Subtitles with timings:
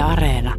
[0.00, 0.54] Yle Areena.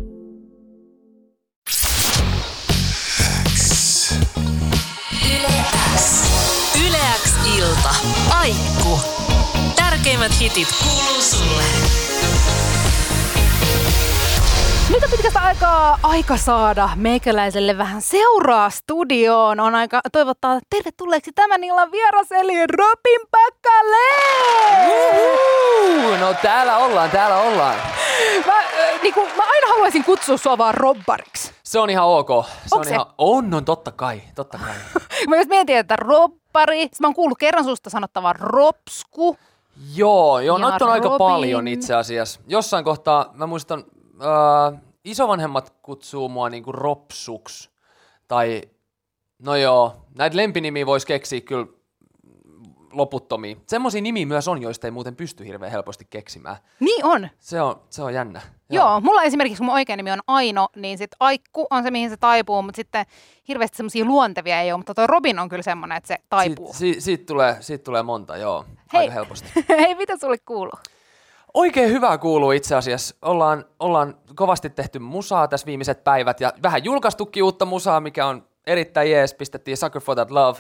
[6.88, 7.96] Yleäks ilta.
[8.40, 9.00] Aikku.
[9.76, 11.01] Tärkeimmät hitit kuuluu
[15.22, 19.60] pitkästä aikaa aika saada meikäläiselle vähän seuraa studioon.
[19.60, 24.08] On aika toivottaa tervetulleeksi tämän illan vieras eli Robin Päkkäle!
[24.88, 26.16] Uhu!
[26.20, 27.76] No täällä ollaan, täällä ollaan.
[28.46, 31.52] Mä, äh, niin kuin, mä aina haluaisin kutsua sua vaan robbariksi.
[31.64, 32.30] Se on ihan ok.
[32.66, 32.94] Se on se?
[32.94, 33.06] ihan...
[33.18, 34.76] On, on totta kai, totta kai.
[35.30, 39.38] Mä just mietin, että robbari, mä oon kuullut kerran susta sanottavan ropsku.
[39.96, 41.18] Joo, joo, noita on aika Robin.
[41.18, 42.40] paljon itse asiassa.
[42.48, 43.84] Jossain kohtaa, mä muistan,
[44.22, 47.70] äh, isovanhemmat kutsuu mua niinku ropsuks.
[48.28, 48.62] Tai,
[49.40, 51.68] no joo, näitä lempinimiä voisi keksiä kyllä
[52.94, 53.56] loputtomia.
[53.68, 56.58] Semmoisia nimiä myös on, joista ei muuten pysty hirveän helposti keksimään.
[56.80, 57.30] Niin on.
[57.40, 58.42] Se on, se on jännä.
[58.70, 59.02] Joo.
[59.02, 62.18] mulla esimerkiksi, kun mun oikea nimi on Aino, niin sit Aikku on se, mihin se
[62.18, 63.06] taipuu, mutta sitten
[63.48, 66.66] hirveästi semmoisia luontevia ei ole, mutta toi Robin on kyllä semmoinen, että se taipuu.
[66.66, 69.00] Siitä, siitä, siitä, tulee, siitä tulee monta, joo, Hei.
[69.00, 69.50] aika helposti.
[69.70, 70.80] Hei, mitä sulle kuuluu?
[71.54, 73.16] Oikein hyvää kuuluu itse asiassa.
[73.22, 78.48] Ollaan, ollaan kovasti tehty musaa tässä viimeiset päivät ja vähän julkaistukin uutta musaa, mikä on
[78.68, 79.34] erittäin jees.
[79.34, 80.60] Pistettiin Sucker for that Love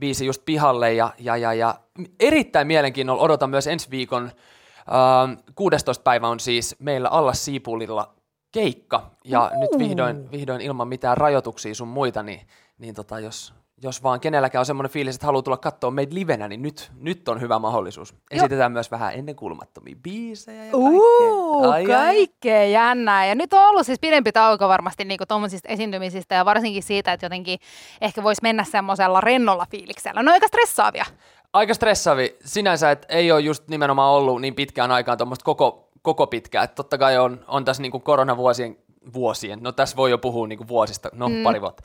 [0.00, 1.74] biisi just pihalle ja, ja, ja, ja
[2.20, 6.02] erittäin mielenkiinnolla odotan myös ensi viikon ähm, 16.
[6.02, 8.14] päivä on siis meillä alla Siipulilla
[8.52, 9.60] keikka ja Uhu.
[9.60, 12.40] nyt vihdoin, vihdoin ilman mitään rajoituksia sun muita, niin,
[12.78, 16.48] niin tota, jos, jos vaan kenelläkään on semmoinen fiilis, että haluaa tulla katsoa meitä livenä,
[16.48, 18.14] niin nyt, nyt on hyvä mahdollisuus.
[18.30, 20.90] Esitetään myös vähän ennenkuulumattomia biisejä ja kaikkea.
[20.90, 21.86] Uuu, Ai, ai.
[21.86, 23.26] kaikkea jännää.
[23.26, 27.26] Ja nyt on ollut siis pidempi tauko varmasti niinku tuommoisista esiintymisistä ja varsinkin siitä, että
[27.26, 27.58] jotenkin
[28.00, 30.22] ehkä voisi mennä semmoisella rennolla fiiliksellä.
[30.22, 31.04] No aika stressaavia.
[31.52, 36.26] Aika stressaavi sinänsä, että ei ole just nimenomaan ollut niin pitkään aikaan tuommoista koko, koko
[36.26, 36.62] pitkää.
[36.62, 38.76] Että totta kai on, on tässä niinku koronavuosien,
[39.12, 41.42] vuosien, no tässä voi jo puhua niinku vuosista, no mm.
[41.42, 41.82] pari vuotta.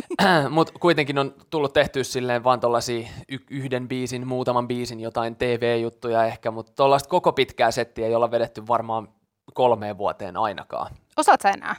[0.50, 6.24] Mutta kuitenkin on tullut tehtyä silleen vaan tuollaisia y- yhden biisin, muutaman biisin, jotain TV-juttuja
[6.24, 9.08] ehkä, mutta tuollaista koko pitkää settiä ei olla vedetty varmaan
[9.54, 10.94] kolmeen vuoteen ainakaan.
[11.16, 11.76] Osaat sä enää?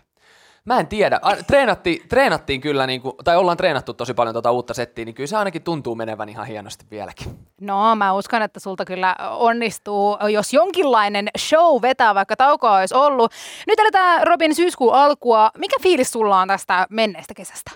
[0.67, 1.19] Mä en tiedä.
[1.22, 5.16] A- Treenattiin, treenattiin kyllä, niin kuin, tai ollaan treenattu tosi paljon tuota uutta settiä, niin
[5.16, 7.39] kyllä se ainakin tuntuu menevän ihan hienosti vieläkin.
[7.61, 13.31] No, mä uskon, että sulta kyllä onnistuu, jos jonkinlainen show vetää, vaikka taukoa olisi ollut.
[13.67, 15.51] Nyt eletään Robin syyskuun alkua.
[15.57, 17.72] Mikä fiilis sulla on tästä menneestä kesästä?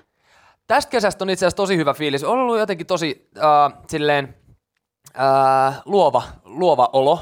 [0.67, 2.23] Tästä kesästä on itse asiassa tosi hyvä fiilis.
[2.23, 4.35] On ollut jotenkin tosi äh, silleen
[5.19, 7.19] äh, luova, luova olo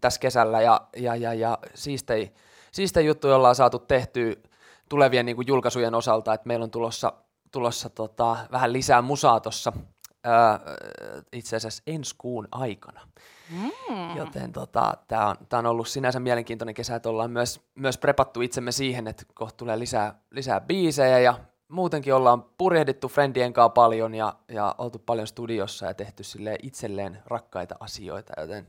[0.00, 2.32] tässä kesällä ja, ja, ja, ja siistei,
[2.72, 4.34] siistei juttuja ollaan saatu tehtyä
[4.88, 7.12] tulevien niin kuin julkaisujen osalta, että meillä on tulossa,
[7.50, 9.72] tulossa tota, vähän lisää musaa tuossa
[11.32, 13.00] itse asiassa ensi kuun aikana.
[13.50, 14.16] Mm.
[14.16, 18.40] Joten tota, tämä on, tää on ollut sinänsä mielenkiintoinen kesä, että ollaan myös, myös prepattu
[18.40, 24.14] itsemme siihen, että kohta tulee lisää, lisää biisejä ja muutenkin ollaan purjehdittu friendien kanssa paljon
[24.14, 26.22] ja, ja oltu paljon studiossa ja tehty
[26.62, 28.66] itselleen rakkaita asioita, joten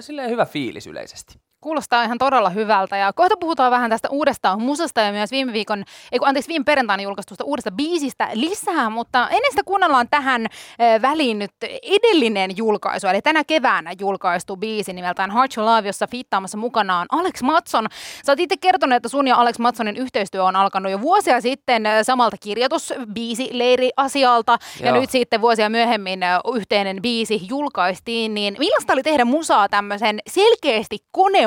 [0.00, 1.40] silleen hyvä fiilis yleisesti.
[1.62, 5.84] Kuulostaa ihan todella hyvältä ja kohta puhutaan vähän tästä uudesta musasta ja myös viime viikon,
[6.12, 11.02] ei kun, anteeksi viime perjantaina julkaistusta uudesta biisistä lisää, mutta ennen sitä kuunnellaan tähän äh,
[11.02, 11.50] väliin nyt
[11.82, 17.06] edellinen julkaisu, eli tänä keväänä julkaistu biisi nimeltään Hard to Love, jossa fiittaamassa mukana on
[17.10, 17.86] Alex Matson.
[18.26, 21.88] Sä oot itse kertonut, että sun ja Alex Matsonin yhteistyö on alkanut jo vuosia sitten
[22.02, 25.00] samalta kirjoitusbiisileiri-asialta ja Joo.
[25.00, 26.20] nyt sitten vuosia myöhemmin
[26.54, 30.98] yhteinen biisi julkaistiin, niin millaista oli tehdä musaa tämmöisen selkeästi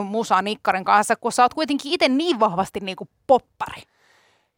[0.06, 3.82] konemusanikkarin kanssa, kun sä oot kuitenkin itse niin vahvasti niinku poppari?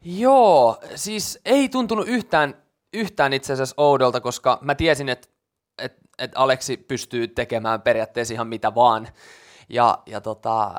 [0.01, 2.55] Joo, siis ei tuntunut yhtään,
[2.93, 5.27] yhtään itse asiassa oudolta, koska mä tiesin, että
[5.77, 9.07] et, et Aleksi pystyy tekemään periaatteessa ihan mitä vaan.
[9.69, 10.73] Ja, ja tota,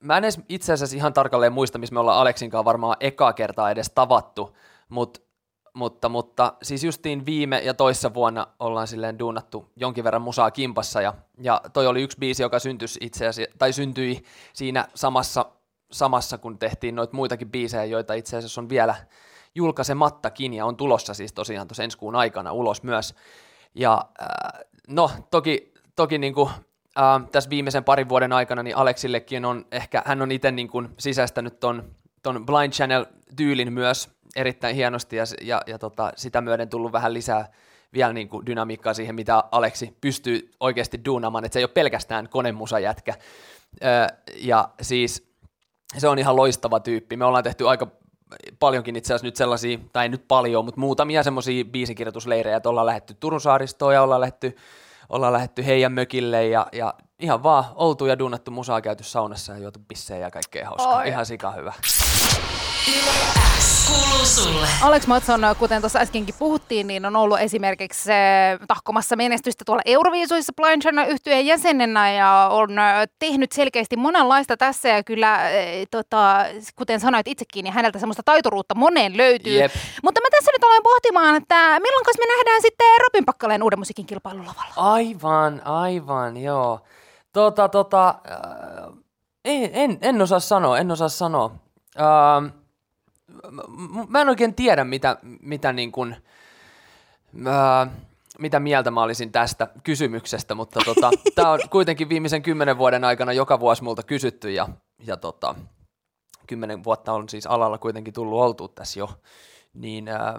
[0.00, 3.32] mä en edes itse asiassa ihan tarkalleen muista, missä me ollaan Aleksin kanssa varmaan ekaa
[3.32, 4.56] kertaa edes tavattu,
[4.88, 5.27] mut,
[5.74, 11.02] mutta, mutta siis justiin viime ja toissa vuonna ollaan silleen duunattu jonkin verran musaa kimpassa
[11.02, 15.46] ja, ja toi oli yksi biisi, joka syntyi itse asiassa, tai syntyi siinä samassa,
[15.92, 18.94] samassa kun tehtiin noita muitakin biisejä, joita itse asiassa on vielä
[19.54, 23.14] julkaisemattakin ja on tulossa siis tosiaan tuossa ensi kuun aikana ulos myös.
[23.74, 26.50] Ja äh, no toki, toki niin kuin,
[26.98, 31.60] äh, tässä viimeisen parin vuoden aikana niin Aleksillekin on ehkä, hän on itse niin sisäistänyt
[31.60, 37.14] ton, ton Blind Channel-tyylin myös erittäin hienosti ja, ja, ja tota, sitä myöden tullut vähän
[37.14, 37.48] lisää
[37.92, 42.28] vielä niin kuin dynamiikkaa siihen, mitä Aleksi pystyy oikeasti duunamaan, että se ei ole pelkästään
[42.28, 43.14] konemusajätkä.
[43.84, 44.06] Öö,
[44.36, 45.28] ja siis
[45.98, 47.16] se on ihan loistava tyyppi.
[47.16, 47.86] Me ollaan tehty aika
[48.58, 52.86] paljonkin itse asiassa nyt sellaisia, tai ei nyt paljon, mutta muutamia semmoisia biisikirjoitusleirejä, että ollaan
[52.86, 54.56] lähetty Turun saaristoon ja ollaan lähetty,
[55.08, 59.58] ollaan lähetty heidän mökille ja, ja ihan vaan oltu ja duunattu musaa käyty saunassa ja
[59.58, 60.98] juotu pissejä ja kaikkea hauskaa.
[60.98, 61.08] Oi.
[61.08, 61.72] Ihan sika hyvä.
[64.82, 68.10] Alex Matson, kuten tuossa äskenkin puhuttiin, niin on ollut esimerkiksi
[68.68, 74.88] tahkomassa menestystä tuolla Euroviisuissa Blind Channel yhtyeen jäsenenä ja on eh, tehnyt selkeästi monenlaista tässä
[74.88, 75.40] ja kyllä,
[75.90, 76.44] tota,
[76.76, 79.60] kuten sanoit itsekin, niin häneltä semmoista taituruutta moneen löytyy.
[79.60, 79.72] Jep.
[80.02, 84.06] Mutta mä tässä nyt aloin pohtimaan, että milloin me nähdään sitten Robin Pakkaleen uuden musiikin
[84.06, 84.74] kilpailulavalla?
[84.76, 86.80] Aivan, aivan, joo.
[87.32, 88.94] Tota, tota, äh,
[89.44, 91.50] en, en, en osaa sanoa, en osaa sanoa.
[92.00, 92.67] Äh, m-
[94.08, 96.16] mä en oikein tiedä, mitä, mitä niin kuin,
[97.46, 97.90] äh,
[98.38, 103.32] mitä mieltä mä olisin tästä kysymyksestä, mutta tota, tämä on kuitenkin viimeisen kymmenen vuoden aikana
[103.32, 104.68] joka vuosi multa kysytty ja,
[105.06, 105.54] ja tota,
[106.46, 109.10] kymmenen vuotta on siis alalla kuitenkin tullut oltu tässä jo,
[109.74, 110.34] niin äh,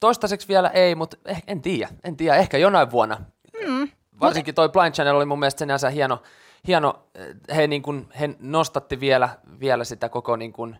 [0.00, 3.20] toistaiseksi vielä ei, mutta eh, en tiedä, en tiedä, ehkä jonain vuonna.
[3.66, 3.88] Mm,
[4.20, 6.22] Varsinkin toi Blind Channel oli mun mielestä sinänsä hieno,
[6.66, 9.28] hieno eh, he, niin kuin, he nostatti vielä,
[9.60, 10.76] vielä sitä koko niin kuin,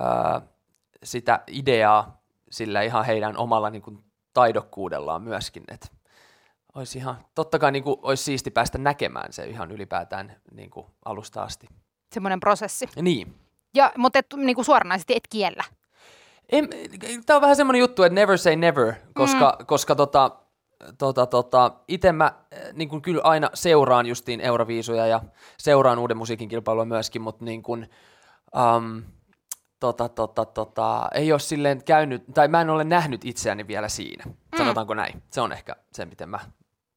[0.00, 0.42] äh,
[1.02, 4.04] sitä ideaa sillä ihan heidän omalla niin kuin,
[4.34, 5.88] taidokkuudellaan myöskin, että
[6.74, 10.86] olisi ihan, totta kai niin kuin, olisi siisti päästä näkemään se ihan ylipäätään niin kuin,
[11.04, 11.68] alusta asti.
[12.12, 12.88] Semmoinen prosessi.
[13.02, 13.34] Niin.
[13.74, 15.64] Ja, mutta et, niin kuin suoranaisesti et kiellä.
[17.26, 19.66] Tämä on vähän semmoinen juttu, että never say never, koska, mm.
[19.66, 20.30] koska tota,
[20.98, 22.32] tota, tota, itse mä
[22.72, 25.20] niin kuin kyllä aina seuraan justiin Euroviisuja ja
[25.58, 27.90] seuraan uuden musiikin kilpailua myöskin, mutta niin kuin,
[28.76, 29.02] um,
[29.82, 34.24] tota, tota, tota, ei ole silleen käynyt, tai mä en ole nähnyt itseäni vielä siinä,
[34.26, 34.58] mm.
[34.58, 35.22] sanotaanko näin.
[35.30, 36.38] Se on ehkä se, miten mä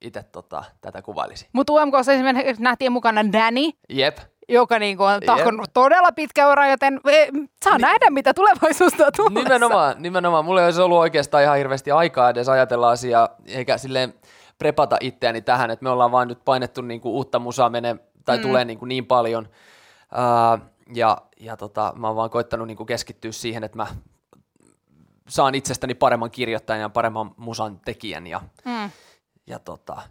[0.01, 1.49] itse tota, tätä kuvailisin.
[1.53, 4.17] Mutta UMKssa esimerkiksi nähtiin mukana Danny, Jep,
[4.49, 7.27] joka niinku on tahkonut todella pitkä ura, joten e,
[7.63, 9.39] saa nähdä, mitä tulevaisuutta tulossa.
[9.39, 10.45] Nimenomaan, nimenomaan.
[10.45, 14.13] Mulla ei olisi ollut oikeastaan ihan hirveästi aikaa edes ajatella asiaa, eikä silleen
[14.57, 17.95] prepata itseäni tähän, että me ollaan vaan nyt painettu niinku uutta musaa mene,
[18.25, 18.41] tai mm.
[18.41, 19.47] tulee niinku niin paljon.
[20.11, 23.87] Uh, ja ja tota, mä oon vaan koittanut niinku keskittyä siihen, että mä
[25.27, 28.89] saan itsestäni paremman kirjoittajan ja paremman musan tekijän ja, Mm.
[29.47, 30.01] ja tota,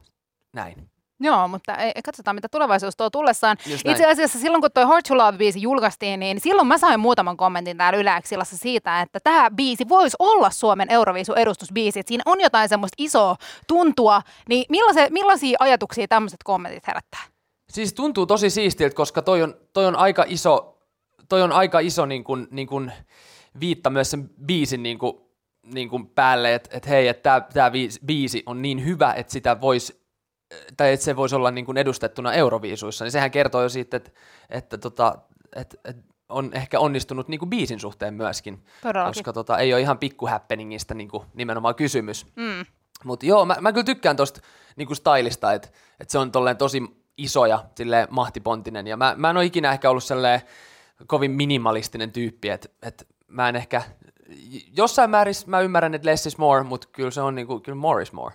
[0.53, 0.91] näin.
[1.21, 3.57] Joo, mutta ei, katsotaan, mitä tulevaisuus tuo tullessaan.
[3.85, 7.77] Itse asiassa silloin, kun toi Hard to Love-biisi julkaistiin, niin silloin mä sain muutaman kommentin
[7.77, 12.01] täällä Yle Xillassa siitä, että tämä biisi voisi olla Suomen Euroviisu-edustusbiisi.
[12.01, 13.37] Että siinä on jotain semmoista isoa
[13.67, 14.23] tuntua.
[14.49, 17.21] Niin millaisia, millaisia ajatuksia tämmöiset kommentit herättää?
[17.75, 20.79] Siis tuntuu tosi siistiltä, koska toi on, toi on aika iso,
[21.29, 22.93] toi on aika iso niin kuin, niin kuin
[23.61, 25.21] viitta myös sen biisin niin kuin,
[25.63, 27.71] niin kuin päälle, että et hei, että tämä
[28.07, 30.05] biisi on niin hyvä, että sitä voisi
[30.77, 34.11] tai että se voisi olla niin kuin edustettuna Euroviisuissa, niin sehän kertoo jo siitä, että,
[34.51, 35.19] että, tota,
[35.57, 39.11] että, että on ehkä onnistunut niin kuin biisin suhteen myöskin, Todellakin.
[39.11, 42.27] koska tota, ei ole ihan pikkuhäppeningistä niin kuin nimenomaan kysymys.
[42.37, 42.65] Mm.
[43.05, 44.41] Mutta joo, mä, mä kyllä tykkään tosta
[44.77, 45.69] niinku stylista, että
[46.01, 48.87] et se on tolleen tosi iso ja silleen mahtipontinen.
[48.87, 50.41] Ja mä, mä en ole ikinä ehkä ollut silleen
[51.07, 53.83] kovin minimalistinen tyyppi, että et mä en ehkä,
[54.77, 58.03] jossain määrin mä ymmärrän, että less is more, mutta kyllä se on niinku, kyllä more
[58.03, 58.35] is more.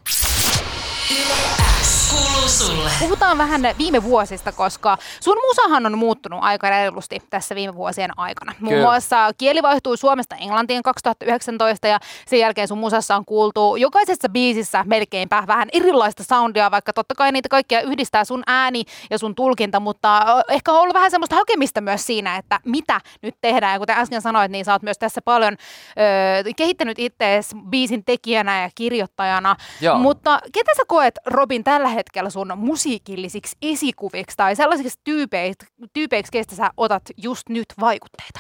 [2.49, 2.89] Sulle.
[2.99, 8.53] Puhutaan vähän viime vuosista, koska sun musahan on muuttunut aika reilusti tässä viime vuosien aikana.
[8.59, 8.85] Muun Kyllä.
[8.85, 14.83] muassa kieli vaihtui Suomesta Englantiin 2019 ja sen jälkeen sun musassa on kuultu jokaisessa biisissä
[14.87, 19.79] melkeinpä vähän erilaista soundia, vaikka totta kai niitä kaikkia yhdistää sun ääni ja sun tulkinta,
[19.79, 23.73] mutta ehkä on ollut vähän semmoista hakemista myös siinä, että mitä nyt tehdään.
[23.73, 28.61] Ja kuten äsken sanoit, niin sä oot myös tässä paljon ö, kehittänyt itseäsi biisin tekijänä
[28.61, 29.56] ja kirjoittajana.
[29.81, 29.97] Joo.
[29.97, 36.55] Mutta ketä sä koet, Robin, tällä hetkellä sun musiikillisiksi esikuviksi tai sellaisiksi tyypeiksi, tyypeiksi keistä
[36.55, 38.39] sä otat just nyt vaikutteita?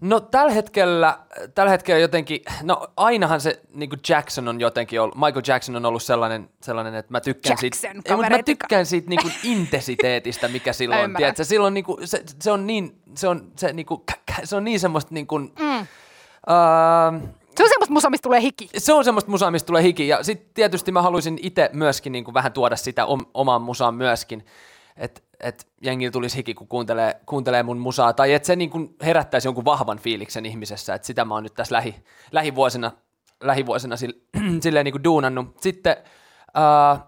[0.00, 1.18] No tällä hetkellä,
[1.54, 6.02] tällä hetkellä jotenkin, no ainahan se niin Jackson on jotenkin ollut, Michael Jackson on ollut
[6.02, 10.48] sellainen, sellainen että mä tykkään siitä, Jackson, ei, mutta mä tykkään siitä niin kuin intensiteetistä,
[10.48, 13.86] mikä silloin on, tiedätkö, silloin niin kuin, se, se on niin, se on, se, niin
[13.86, 14.02] kuin,
[14.44, 15.80] se on niin semmoista niin kuin, mm.
[15.80, 18.68] uh, Se on semmoista musa, mistä tulee hiki.
[18.78, 20.08] se on semmoista musaa, mistä tulee hiki.
[20.08, 23.94] Ja sitten tietysti mä haluaisin itse myöskin niin kuin vähän tuoda sitä om- omaan musaan
[23.94, 24.44] myöskin.
[24.96, 28.12] Että et jengi tulisi hiki, kun kuuntelee, kuuntelee mun musaa.
[28.12, 30.94] Tai että se niin kuin herättäisi jonkun vahvan fiiliksen ihmisessä.
[30.94, 31.94] Että sitä mä oon nyt tässä lähi,
[32.32, 32.92] lähivuosina,
[33.42, 34.16] lähivuosina sille,
[34.62, 35.60] silleen niin kuin duunannut.
[35.60, 35.96] Sitten
[36.58, 37.02] äh,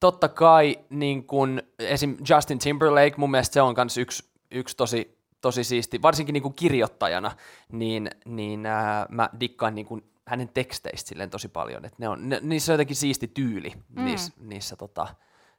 [0.00, 2.16] totta kai niin kuin esim.
[2.30, 6.54] Justin Timberlake, mun mielestä se on myös yksi, yksi tosi, tosi siisti, varsinkin niin kuin
[6.54, 7.30] kirjoittajana,
[7.72, 12.28] niin, niin ää, mä dikkaan niin kuin hänen teksteistä silleen tosi paljon, että ne on,
[12.28, 14.04] ne, niissä on jotenkin siisti tyyli mm.
[14.04, 15.06] niissä, niissä, tota,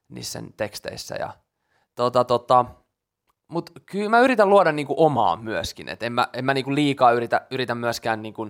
[0.10, 1.34] niissä sen teksteissä ja
[1.96, 2.66] tota, tota,
[3.48, 7.12] mutta kyllä mä yritän luoda niinku omaa myöskin, että en mä, en mä niinku liikaa
[7.12, 8.50] yritä, yritä myöskään niinku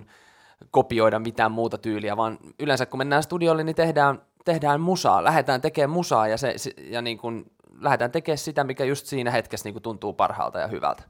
[0.70, 5.90] kopioida mitään muuta tyyliä, vaan yleensä kun mennään studiolle, niin tehdään, tehdään musaa, lähdetään tekemään
[5.90, 6.54] musaa ja, se,
[6.90, 7.44] ja niin kuin
[7.80, 11.02] lähdetään tekemään sitä, mikä just siinä hetkessä niin kuin tuntuu parhaalta ja hyvältä.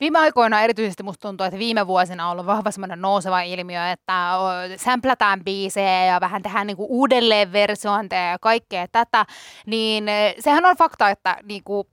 [0.00, 4.32] Viime aikoina erityisesti musta tuntuu, että viime vuosina on ollut vahva semmoinen nouseva ilmiö, että
[4.76, 9.26] sämplätään biisejä ja vähän tehdään niinku uudelleen versiointeja ja kaikkea tätä,
[9.66, 11.86] niin eh, sehän on fakta, että niinku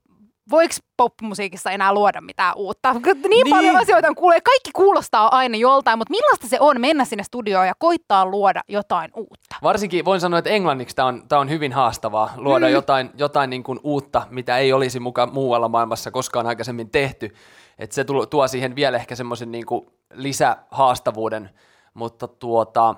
[0.52, 2.94] voiko popmusiikissa enää luoda mitään uutta?
[2.94, 3.50] Niin, niin.
[3.50, 7.68] paljon asioita on kuulee, kaikki kuulostaa aina joltain, mutta millaista se on mennä sinne studioon
[7.68, 9.56] ja koittaa luoda jotain uutta?
[9.64, 12.74] Varsinkin voin sanoa, että englanniksi tämä on, on hyvin haastavaa, luoda mm.
[12.74, 17.36] jotain, jotain niin kuin uutta, mitä ei olisi mukaan muualla maailmassa koskaan aikaisemmin tehty.
[17.80, 19.66] Et se tuo, tuo siihen vielä ehkä semmoisen niin
[20.14, 21.50] lisähaastavuuden,
[21.94, 22.96] mutta tuota,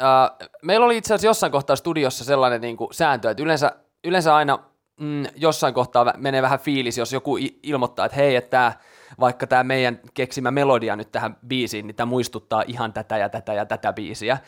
[0.00, 3.72] ää, meillä oli itse asiassa jossain kohtaa studiossa sellainen niin kuin sääntö, että yleensä,
[4.04, 4.58] yleensä aina–
[5.00, 8.72] mm, jossain kohtaa menee vähän fiilis, jos joku ilmoittaa, että hei, että tämä,
[9.20, 13.54] vaikka tämä meidän keksimä melodia nyt tähän biisiin, niin tämä muistuttaa ihan tätä ja tätä
[13.54, 14.38] ja tätä biisiä.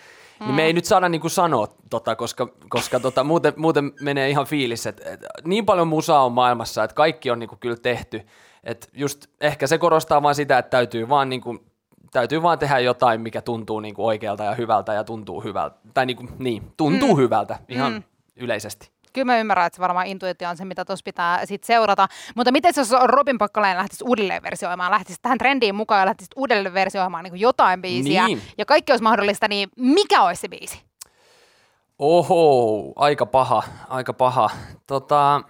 [0.40, 0.46] Mm.
[0.46, 4.46] Niin me ei nyt saada niinku sanoa tota, koska, koska tota, muuten, muuten menee ihan
[4.46, 8.26] fiilis, että et, niin paljon musaa on maailmassa, että kaikki on niinku kyllä tehty.
[8.66, 11.58] Et just ehkä se korostaa vain sitä, että täytyy vaan, niinku,
[12.10, 15.76] täytyy vaan tehdä jotain, mikä tuntuu niinku oikealta ja hyvältä ja tuntuu hyvältä.
[15.94, 17.16] Tai niinku, niin, tuntuu mm.
[17.16, 18.02] hyvältä ihan mm.
[18.36, 22.08] yleisesti kyllä mä ymmärrän, että se varmaan intuitio on se, mitä tuossa pitää sit seurata.
[22.34, 26.74] Mutta miten jos Robin Pakkalainen lähtisi uudelleen versioimaan, lähtisi tähän trendiin mukaan ja lähtisi uudelleen
[26.74, 28.42] versioimaan niin jotain biisiä, niin.
[28.58, 30.82] ja kaikki olisi mahdollista, niin mikä olisi se biisi?
[31.98, 34.50] Oho, aika paha, aika paha.
[34.86, 35.42] Tota,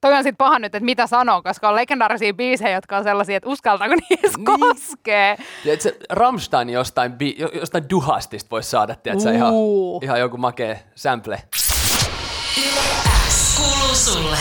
[0.00, 3.36] toi on sitten paha nyt, että mitä sanoo, koska on legendaarisia biisejä, jotka on sellaisia,
[3.36, 4.60] että uskaltaako niissä niin.
[4.60, 5.36] koskee.
[5.64, 9.54] Ja se Rammstein jostain, bi- jostain duhastista voisi saada, tiedätkö, ihan,
[10.02, 11.42] ihan joku makee sample.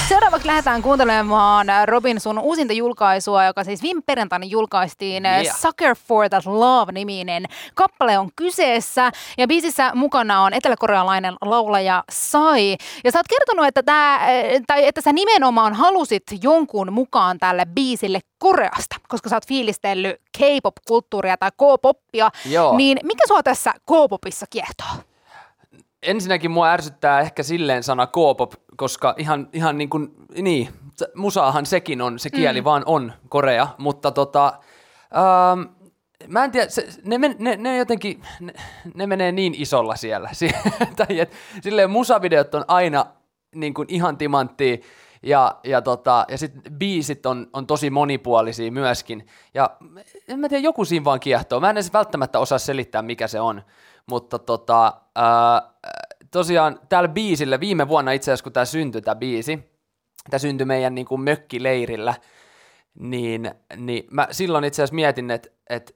[0.09, 5.25] Seuraavaksi lähdetään kuuntelemaan Robin sun uusinta julkaisua, joka siis viime perjantaina julkaistiin.
[5.25, 5.57] Yeah.
[5.57, 9.11] Sucker for that Love-niminen kappale on kyseessä.
[9.37, 12.77] Ja biisissä mukana on eteläkorealainen laulaja Sai.
[13.03, 14.27] Ja sä oot kertonut, että, tää,
[14.67, 21.37] tai että sä nimenomaan halusit jonkun mukaan tälle biisille Koreasta, koska sä oot fiilistellyt K-pop-kulttuuria
[21.37, 22.29] tai K-poppia.
[22.45, 22.77] Joo.
[22.77, 24.87] Niin mikä sua tässä K-popissa kiehtoo?
[26.05, 30.69] ensinnäkin mua ärsyttää ehkä silleen sana K-pop, koska ihan, ihan niin kuin, niin,
[31.15, 32.65] musaahan sekin on, se kieli mm.
[32.65, 34.53] vaan on Korea, mutta tota,
[35.17, 35.61] ähm,
[36.27, 38.53] mä en tiedä, se, ne, ne, ne jotenkin, ne,
[38.93, 40.29] ne menee niin isolla siellä,
[40.97, 43.05] tai et, silleen musavideot on aina
[43.55, 44.77] niin kuin ihan timanttia,
[45.23, 49.27] ja, ja, tota, ja sitten biisit on, on tosi monipuolisia myöskin.
[49.53, 49.69] Ja
[50.27, 51.59] en mä tiedä, joku siinä vaan kiehtoo.
[51.59, 53.61] Mä en edes välttämättä osaa selittää, mikä se on.
[54.05, 55.61] Mutta tota, ää,
[56.35, 59.71] tosiaan tällä biisillä, viime vuonna itse asiassa kun tämä syntyi tämä biisi,
[60.29, 62.13] tämä syntyi meidän niin kuin mökkileirillä,
[62.99, 65.93] niin, niin mä silloin itse asiassa mietin, että, että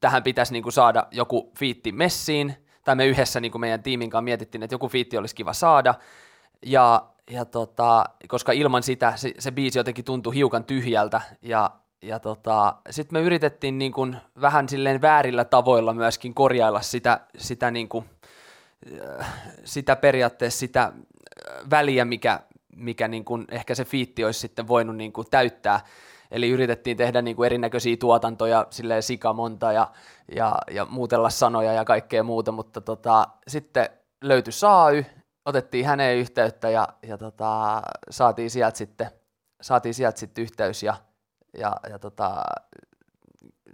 [0.00, 2.54] tähän pitäisi niin kuin saada joku fiitti messiin,
[2.84, 5.94] tai me yhdessä niin kuin meidän tiimin kanssa mietittiin, että joku fiitti olisi kiva saada,
[6.66, 11.70] ja, ja tota, koska ilman sitä se, se biisi jotenkin tuntui hiukan tyhjältä, ja,
[12.02, 17.70] ja tota, sitten me yritettiin niin kuin vähän silleen väärillä tavoilla myöskin korjailla sitä, sitä,
[17.70, 18.04] niin kuin,
[19.64, 22.40] sitä periaatteessa sitä äh, väliä, mikä,
[22.76, 25.80] mikä niin kuin ehkä se fiitti olisi sitten voinut niin kuin täyttää.
[26.30, 29.90] Eli yritettiin tehdä niin kuin erinäköisiä tuotantoja, silleen sikamonta ja,
[30.36, 33.88] ja, ja muutella sanoja ja kaikkea muuta, mutta tota, sitten
[34.24, 35.04] löytyi Saay,
[35.44, 39.10] otettiin häneen yhteyttä ja, ja tota, saatiin sieltä sitten,
[39.60, 40.94] saatiin sieltä sitten yhteys ja
[41.58, 42.44] ja, ja tota,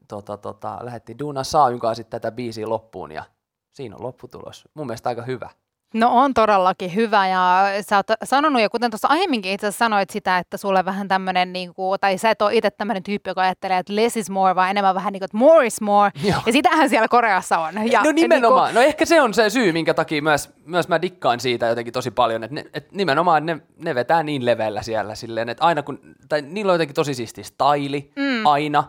[0.09, 3.25] tota, tota, lähdettiin Duuna Saayun kanssa sitten tätä biisiä loppuun ja
[3.75, 4.69] siinä on lopputulos.
[4.75, 5.51] Mun mielestä aika hyvä.
[5.95, 10.11] No on todellakin hyvä ja sä oot sanonut, ja kuten tuossa aiemminkin itse asiassa sanoit
[10.11, 13.41] sitä, että sulle vähän tämmöinen, niin kuin, tai sä et ole itse tämmöinen tyyppi, joka
[13.43, 16.11] ajattelee, että less is more, vaan enemmän vähän niin kuin, että more is more.
[16.25, 16.41] Joo.
[16.47, 17.91] Ja sitähän siellä Koreassa on.
[17.91, 18.65] Ja, no nimenomaan.
[18.65, 18.83] Niin kuin...
[18.83, 22.11] No ehkä se on se syy, minkä takia myös, myös mä dikkaan siitä jotenkin tosi
[22.11, 26.01] paljon, että, ne, että nimenomaan ne, ne vetää niin leveällä siellä silleen, että aina kun,
[26.29, 28.47] tai niillä on jotenkin tosi siisti staili, mm.
[28.47, 28.85] aina,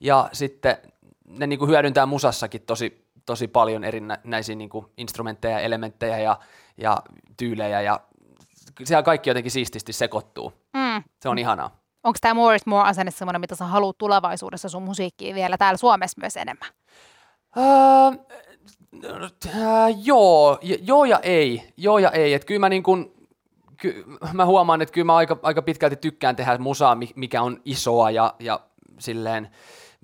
[0.00, 0.76] ja sitten
[1.28, 6.38] ne niin kuin hyödyntää musassakin tosi tosi paljon erinäisiä niin kuin instrumentteja, elementtejä ja,
[6.76, 6.96] ja
[7.36, 8.00] tyylejä ja
[8.84, 10.52] siellä kaikki jotenkin siististi sekoittuu.
[10.74, 11.02] Mm.
[11.22, 11.84] Se on ihanaa.
[12.04, 15.76] Onko tämä More is More asenne sellainen, mitä sä haluat tulevaisuudessa sun musiikkiin vielä täällä
[15.76, 16.68] Suomessa myös enemmän?
[17.56, 18.14] Uh,
[18.94, 21.72] uh, joo, joo ja ei.
[21.76, 22.34] Joo ja ei.
[22.34, 23.14] Et kyllä mä, niin kun,
[23.76, 28.10] ky, mä huomaan, että kyllä mä aika, aika pitkälti tykkään tehdä musaa, mikä on isoa
[28.10, 28.60] ja, ja
[28.98, 29.50] silleen,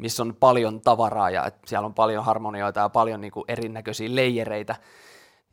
[0.00, 4.14] missä on paljon tavaraa ja että siellä on paljon harmonioita ja paljon niin kuin erinäköisiä
[4.14, 4.76] leijereitä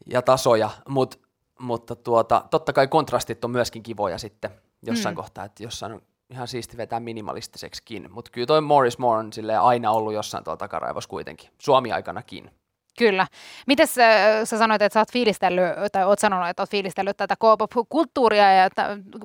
[0.05, 1.19] ja tasoja, Mut,
[1.59, 4.51] mutta tuota, totta kai kontrastit on myöskin kivoja sitten
[4.85, 5.17] jossain mm.
[5.17, 9.91] kohtaa, että jossain on ihan siisti vetää minimalistiseksikin, mutta kyllä toi Morris Moore on aina
[9.91, 12.51] ollut jossain tuolla takaraivossa kuitenkin, Suomi-aikanakin.
[12.97, 13.27] Kyllä.
[13.67, 17.35] Mites äh, sä sanoit, että sä oot fiilistellyt, tai oot sanonut, että oot fiilistellyt tätä
[17.35, 18.69] K-pop-kulttuuria ja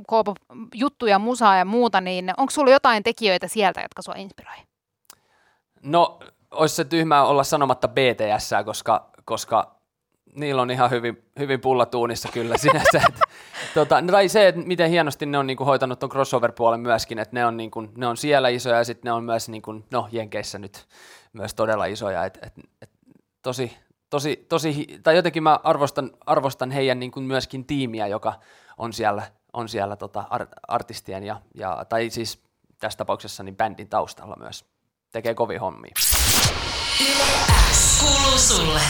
[0.09, 4.57] K-pop-juttuja, musaa ja muuta, niin onko sulla jotain tekijöitä sieltä, jotka sua inspiroi?
[5.83, 6.19] No,
[6.51, 9.83] olisi se tyhmää olla sanomatta BTS, koska, koska
[10.35, 13.03] niillä on ihan hyvin, hyvin pullatuunissa kyllä sinänsä.
[13.09, 13.21] että,
[13.75, 17.35] tota, tai se, että miten hienosti ne on niin kuin, hoitanut tuon crossover-puolen myöskin, että
[17.35, 19.85] ne on, niin kuin, ne on siellä isoja ja sitten ne on myös, niin kuin,
[19.91, 20.87] no Jenkeissä nyt
[21.33, 22.25] myös todella isoja.
[22.25, 22.91] Et, et, et,
[23.43, 23.77] tosi,
[24.11, 28.35] tosi, tosi, tai jotenkin mä arvostan, arvostan heidän niin kuin myöskin tiimiä, joka
[28.79, 29.23] on siellä,
[29.53, 32.43] on siellä tota, art, artistien ja, ja, tai siis
[32.81, 34.65] tässä tapauksessa niin bändin taustalla myös.
[35.13, 35.93] Tekee kovin hommia.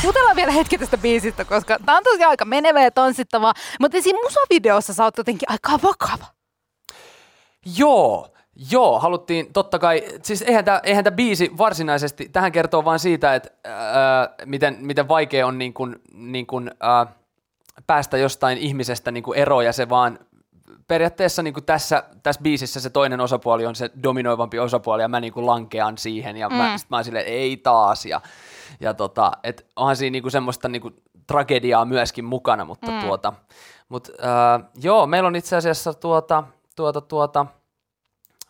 [0.04, 4.18] Jutellaan vielä hetki tästä biisistä, koska tää on tosiaan aika menevä ja tanssittava, mutta siinä
[4.22, 6.26] musavideossa sä oot jotenkin aika vakava.
[7.76, 8.28] Joo,
[8.70, 13.50] Joo, haluttiin totta kai, siis eihän tämä eihän biisi varsinaisesti, tähän kertoo vain siitä, että
[13.64, 17.06] ää, miten, miten vaikea on niin kun, niin kun, ää,
[17.86, 20.18] päästä jostain ihmisestä niin kun eroon ja se vaan
[20.88, 25.32] periaatteessa niin tässä, tässä biisissä se toinen osapuoli on se dominoivampi osapuoli ja mä niin
[25.36, 26.56] lankean siihen ja mm.
[26.56, 28.20] mä, sit mä oon silleen, ei taas ja,
[28.80, 33.00] ja tota, et onhan siinä niin semmoista niin tragediaa myöskin mukana, mutta mm.
[33.00, 33.32] tuota,
[33.88, 36.44] mut, ää, joo, meillä on itse asiassa tuota,
[36.76, 37.46] tuota, tuota,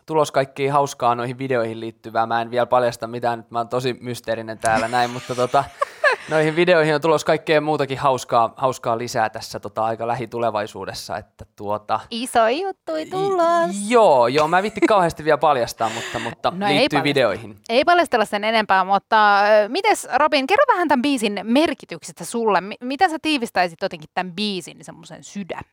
[0.06, 2.26] tulos kaikki hauskaa noihin videoihin liittyvää.
[2.26, 5.64] Mä en vielä paljasta mitään, nyt mä oon tosi mysteerinen täällä näin, mutta tota,
[6.30, 11.16] noihin videoihin on tulos kaikkea muutakin hauskaa, hauskaa lisää tässä tota, aika lähitulevaisuudessa.
[11.16, 13.70] Että tuota, Iso juttu tulos.
[13.88, 17.58] Joo, joo, mä vitti kauheasti vielä paljastaa, mutta, mutta no liittyy ei videoihin.
[17.68, 22.60] Ei paljastella sen enempää, mutta äh, mites Robin, kerro vähän tämän biisin merkityksestä sulle.
[22.60, 25.64] M- mitä sä tiivistäisit jotenkin tämän biisin semmoisen sydämen?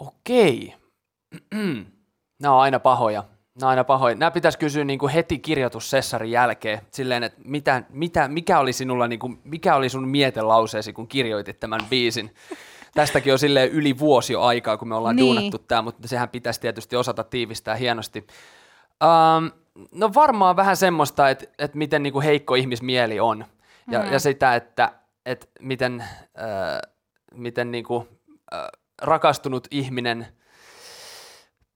[0.00, 0.74] Okei.
[2.42, 3.24] Nämä on aina pahoja.
[3.56, 4.14] On aina pahoja.
[4.14, 9.08] Nämä pitäisi kysyä niin kuin heti kirjoitussessarin jälkeen, silleen, että mitä, mitä, mikä, oli sinulla,
[9.08, 12.34] niin kuin, mikä oli sun mietelauseesi, kun kirjoitit tämän biisin.
[12.94, 15.26] Tästäkin on silleen yli vuosi jo aikaa, kun me ollaan niin.
[15.26, 18.26] duunattu tämä, mutta sehän pitäisi tietysti osata tiivistää hienosti.
[19.04, 19.50] Um,
[19.92, 23.44] no varmaan vähän semmoista, että, että miten niin kuin heikko ihmismieli on
[23.90, 24.12] ja, mm.
[24.12, 24.92] ja sitä, että,
[25.26, 26.92] että miten, äh,
[27.34, 28.08] miten niin kuin,
[28.54, 28.60] äh,
[29.02, 30.26] rakastunut ihminen–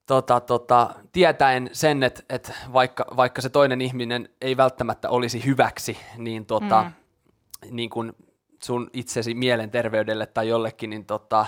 [0.07, 5.99] tota, tota, tietäen sen, että, että vaikka, vaikka se toinen ihminen ei välttämättä olisi hyväksi,
[6.17, 6.93] niin, tota, mm.
[7.77, 8.15] niin kun
[8.63, 11.47] sun itsesi mielenterveydelle tai jollekin, niin, tota,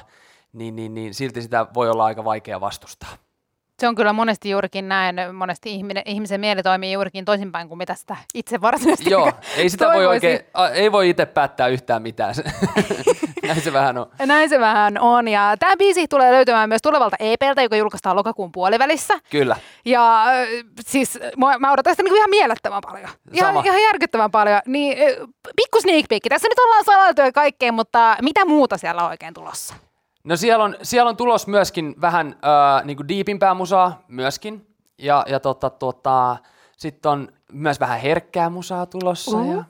[0.53, 3.11] niin, niin, niin silti sitä voi olla aika vaikea vastustaa.
[3.79, 5.17] Se on kyllä monesti juurikin näin.
[5.33, 9.87] Monesti ihminen, ihmisen mieli toimii juurikin toisinpäin kuin mitä sitä itse varsinaisesti Joo, ei sitä
[9.87, 10.41] voi oikein,
[10.73, 12.35] ei voi itse päättää yhtään mitään.
[13.47, 14.07] Näin se vähän on.
[14.27, 15.29] Näin se vähän on.
[15.29, 19.15] Ja tämä biisi tulee löytymään myös tulevalta EPltä, joka julkaistaan lokakuun puolivälissä.
[19.31, 19.57] Kyllä.
[19.85, 20.25] Ja
[20.87, 23.09] siis mä, mä odotan sitä niinku ihan mielettömän paljon.
[23.33, 23.63] Ihan, Sama.
[23.65, 24.61] ihan järkyttävän paljon.
[24.67, 24.99] Niin
[25.57, 26.23] pikku sneak peek.
[26.29, 29.75] Tässä nyt ollaan salailtu ja kaikkea, mutta mitä muuta siellä on oikein tulossa?
[30.29, 34.67] No siellä on, siellä on tulos myöskin vähän äh, niin diipimpää musaa myöskin.
[34.99, 36.37] Ja, ja tota, tota,
[36.77, 39.39] sitten on myös vähän herkkää musaa tulossa.
[39.39, 39.65] Ja,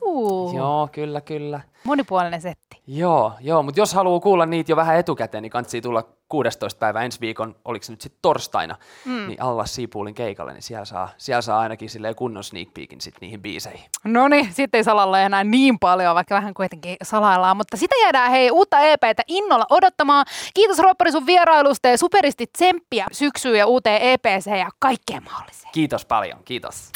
[0.55, 1.61] joo, kyllä, kyllä.
[1.83, 2.81] Monipuolinen setti.
[2.87, 6.79] Joo, joo mutta jos haluaa kuulla niitä jo vähän etukäteen, niin kannattaa tulla 16.
[6.79, 9.27] päivä ensi viikon, oliko se nyt sitten torstaina, mm.
[9.27, 13.15] niin alla Siipuulin keikalle, niin siellä saa, siellä saa ainakin silleen kunnon sneak peekin sit
[13.21, 13.85] niihin biiseihin.
[14.03, 18.31] No niin, sitten ei salalla enää niin paljon, vaikka vähän kuitenkin salaillaan, mutta sitä jäädään
[18.31, 20.25] hei uutta EPtä innolla odottamaan.
[20.53, 25.71] Kiitos Roppari sun vierailusta ja superisti tsemppiä syksyyn ja uuteen EPC ja kaikkeen mahdolliseen.
[25.71, 26.91] Kiitos paljon, kiitos.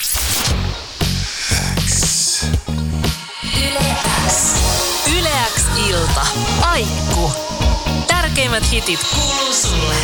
[5.18, 6.26] Yleäks ilta.
[6.62, 7.32] Aikku.
[8.08, 9.96] Tärkeimmät hitit kuuluu sulle.